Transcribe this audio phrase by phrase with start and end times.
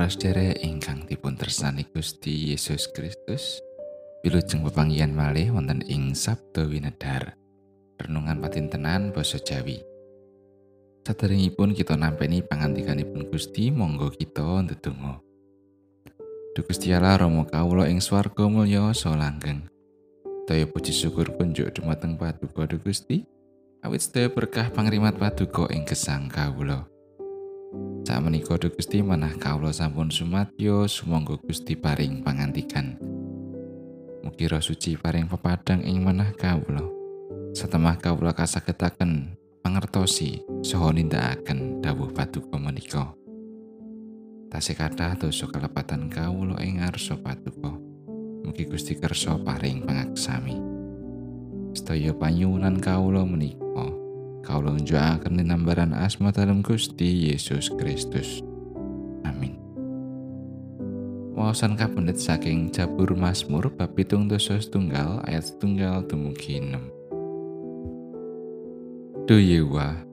[0.00, 3.60] sedherek ingkang dipun tresnani Gusti Yesus Kristus,
[4.24, 7.36] wilujeng pepanggihan malih wonten ing Sabda Winedhar.
[8.00, 9.84] Renungan patintenan basa Jawi.
[11.04, 15.20] Saderengipun kita nampeni pangandikanipun Gusti, monggo kita ndedonga.
[16.56, 19.68] Duh Gusti Allah Rama kawula ing swarga mulya so langgeng.
[20.48, 23.28] Daya puji syukur kunjuk dumateng Paduka Gusti,
[23.84, 26.91] awit sedaya berkah pangrimat Paduka ing gesang kawula.
[28.02, 32.98] Sak menika Gusti manah kawula sampun sumadyo sumangga Gusti paring pangantikan.
[34.20, 36.84] Mugi roh suci paring pepadang ing manah kawula.
[37.56, 43.12] Satemah kawula kasagetaken pangertosi saha nindakaken dawuh Paduka menika.
[44.52, 47.72] Tasih kathah dosa kalepatan kawula ing ngarsa Paduka.
[48.42, 50.56] Mugi Gusti kersa paring pangaksami.
[51.72, 53.91] Sedaya panyuwunan kawula menika
[54.52, 58.44] Kaulo njuakaken nambaran asma dalam Gusti Yesus Kristus.
[59.24, 59.56] Amin.
[61.32, 69.24] Wawasan kapendet saking Jabur Mazmur bab pitung dosa setunggal ayat setunggal dumugi 6.
[69.24, 70.04] Duh Yewa,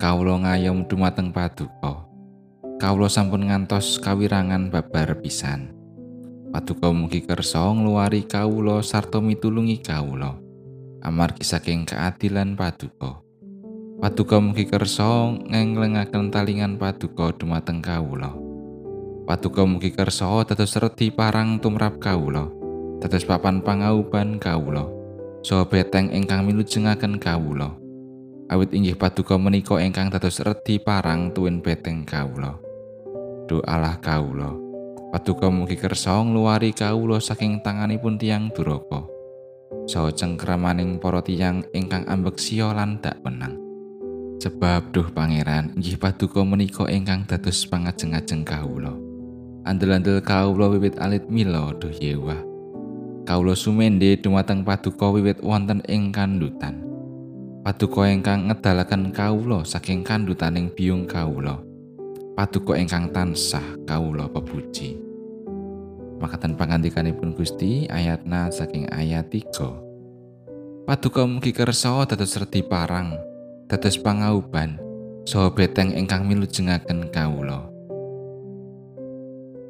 [0.00, 2.08] kaulo ngayom dumateng paduka.
[2.80, 5.76] Kaulo sampun ngantos kawirangan babar pisan.
[6.56, 10.40] Paduka mugi kersa ngluwari kawula sarta mitulungi kawula.
[11.04, 13.20] Amargi saking keadilan paduka.
[14.04, 18.36] Paduka mugi kersa ngenglengaken talingan paduka dumateng kawula.
[19.24, 22.44] Paduka mugi kersa dados redi parang tumrap kawula.
[23.00, 24.84] Dados papan pangauban kawula.
[25.40, 27.72] Saha beteng ingkang milujengaken kawula.
[28.52, 32.60] Awit inggih paduka menika ingkang dados redi parang tuwin beteng kawula.
[33.48, 34.52] Duh Allah kawula.
[35.16, 39.08] Paduka mugi kersa ngluwari kawula saking tanganipun tiang duraka.
[39.88, 43.63] Saha cengkramaning para tiyang ingkang ambeksya lan dak penang.
[44.44, 48.92] Sebab duh pangeran inggih paduka menika ingkang dados pangajeng-ajeng kawula.
[49.64, 52.36] Andel-andel kawula wiwit alit mila duh yewa.
[53.24, 56.84] Kawula sumende dumateng paduka wiwit wonten ing kandutan.
[57.64, 61.56] Paduka ingkang ngedalaken kawula saking kandutaning biung kawula.
[62.36, 65.00] Paduka ingkang tansah kawula pepuji.
[66.20, 70.84] Makaten pangandikanipun Gusti ayatna saking ayat 3.
[70.84, 73.32] Paduka mugi kersa dados redi parang
[73.64, 74.76] dados pangauban
[75.24, 77.64] saha beteng ingkang milujengaken kawula.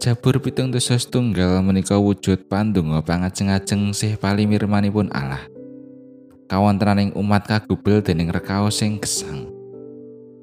[0.00, 5.44] Jabur pitung dosa setunggal menika wujud pandonga pangajeng-ajeng sih palimirmanipun Allah.
[6.48, 9.52] Kawontenaning umat kagubel dening rekaos sing gesang.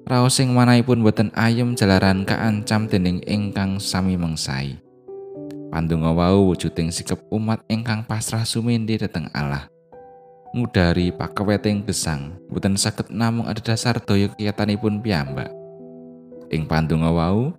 [0.06, 4.78] Raos sing manahipun boten ayem jalaran kaancam dening ingkang sami mengsai.
[5.68, 9.68] Pandonga wau wujuding sikap umat ingkang pasrah sumindi dhateng Allah.
[10.56, 15.52] Ngudari pakeweting gesang boten saged namung ada dasar daya keyatanipun piyambak.
[16.48, 17.52] Ing pandonga wau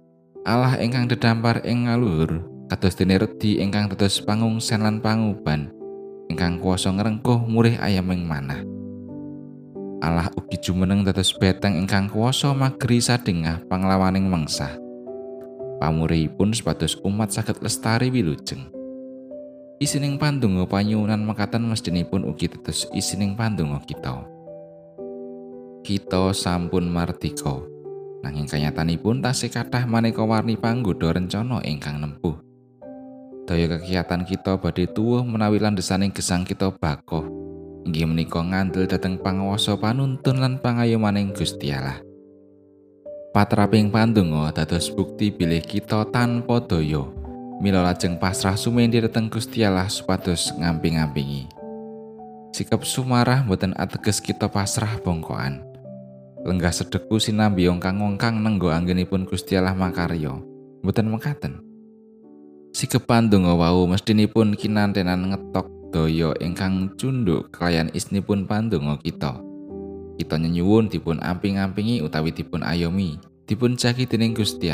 [0.49, 5.69] Allah ingkang dedampar ing ngaluhur kados dene redi ingkang dados pangungsen lan panguban
[6.32, 8.65] ingkang kuasa ngrengkuh murih ayaming manah.
[9.99, 14.72] Allah ugi jumeneng dados beteng ingkang kuasa magri sadengah panglawaning mengsah.
[15.78, 18.77] Pamurihipun sepados umat saged lestari wilujeng
[19.78, 24.26] isining pandonga panyuwunan mekaten mestinipun ugi tetes isining pandonga kita.
[25.86, 27.62] Kita sampun martika.
[28.26, 32.34] Nanging kanyatanipun tasih kathah maneka warni panggoda rencana ingkang nempuh.
[33.46, 37.24] Daya kegiatan kita badhe tuwuh menawi landesaning gesang kita bakoh.
[37.86, 42.02] Inggih menika ngandel dhateng panguwasa panuntun lan pangayomaning Gusti Allah.
[43.30, 47.06] Patraping pandonga dados bukti bilih kita tanpa daya
[47.58, 51.50] Mila lajeng pasrah sumendi dhateng Gusti Allah supados ngamping-ampingi.
[52.54, 55.66] Sikap sumarah mboten ateges kita pasrah bongkoan.
[56.46, 60.38] Lenggah sedeku sinambi kang wongkang nenggo anggenipun Gusti Allah makarya.
[60.86, 61.58] Mboten mekaten.
[62.70, 69.34] Sikap pandonga wau mestinipun kinantenan ngetok daya ingkang cunduk kalian isnipun pandonga kita.
[70.14, 73.19] Kita nyenyuwun dipun amping-ampingi utawi dipun ayomi,
[73.50, 74.70] dipun jagi dening Gusti.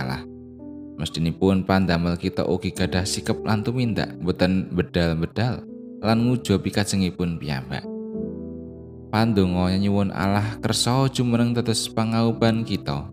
[0.95, 5.67] Mestinipun pandamel kita ugi gadah sikap lan tumindak boten bedal-bedal
[5.99, 7.83] lan ngujo pikajengipun piyambak.
[9.11, 13.11] Pandonga nyuwun Allah kersa jumeneng tetes pangauban kita.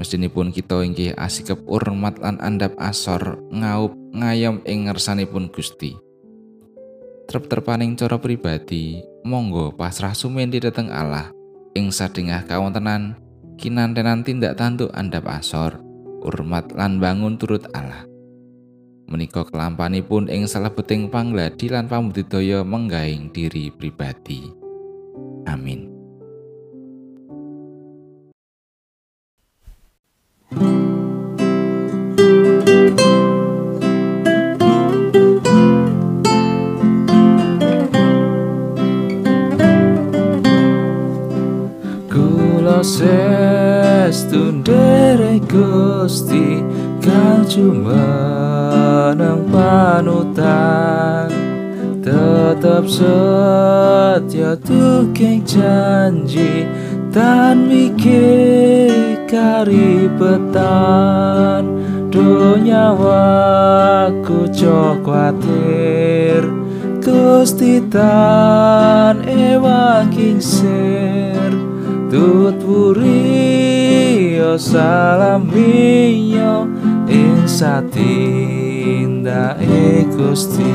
[0.00, 5.96] Mestinipun kita inggih asikep urmat lan andap asor ngaup ngayom ing ngersanipun Gusti.
[7.28, 11.28] Trep-terpaning cara pribadi, monggo pasrah sumendi dhateng Allah
[11.76, 13.16] ing sadengah kawontenan
[13.60, 15.89] kinantenan tindak tanduk andap asor
[16.20, 18.04] urmat lan bangun turut Allah.
[19.10, 24.46] Menika kelampanipun ing salebeting pangladi lan pambudidaya menggaing diri pribadi.
[25.50, 25.90] Amin.
[42.06, 42.86] Kulo
[44.10, 46.58] estu dere gusti
[46.98, 51.30] kau cuma nang panutan.
[52.02, 56.66] Tetap setia tukeng janji
[57.14, 61.70] tan mikir kari petan
[62.10, 66.50] dunia waku cok khawatir
[66.98, 71.54] Gusti tan ewa kingsir.
[72.10, 72.58] Tut
[74.58, 76.66] salaminya
[77.06, 80.66] insa tindak ikusti e